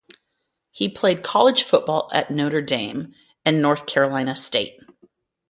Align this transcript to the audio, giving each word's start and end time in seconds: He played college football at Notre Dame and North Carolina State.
He 0.71 0.89
played 0.89 1.21
college 1.21 1.61
football 1.61 2.09
at 2.11 2.31
Notre 2.31 2.63
Dame 2.63 3.13
and 3.45 3.61
North 3.61 3.85
Carolina 3.85 4.35
State. 4.35 4.79